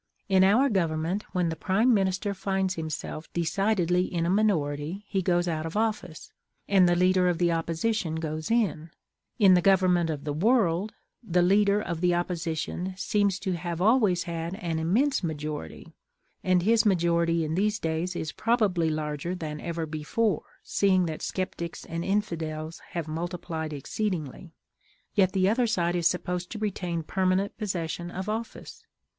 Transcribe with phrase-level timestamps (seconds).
[0.27, 5.47] In our government, when the Prime Minister finds himself decidedly in a minority, he goes
[5.47, 6.31] out of office,
[6.67, 8.89] and the Leader of the Opposition goes in;
[9.37, 10.91] in the Government of the World
[11.21, 15.93] the Leader of the Opposition seems to have always had an immense majority
[16.43, 21.85] (and his majority in these days is probably larger than ever before, seeing that sceptics
[21.85, 24.55] and infidels have multiplied exceedingly),
[25.13, 28.83] yet the other side is supposed to retain permanent possession of office.